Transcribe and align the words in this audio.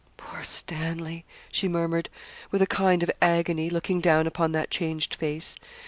'Poor 0.17 0.41
Stanley!' 0.41 1.25
she 1.51 1.67
murmured, 1.67 2.09
with 2.49 2.59
a 2.59 2.65
kind 2.65 3.03
of 3.03 3.11
agony, 3.21 3.69
looking 3.69 4.01
down 4.01 4.25
upon 4.25 4.51
that 4.51 4.71
changed 4.71 5.13
face. 5.13 5.55